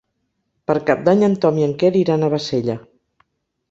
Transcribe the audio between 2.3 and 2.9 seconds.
a Bassella.